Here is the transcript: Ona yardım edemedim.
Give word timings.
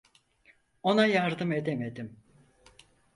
Ona 0.83 1.05
yardım 1.05 1.51
edemedim. 1.51 2.17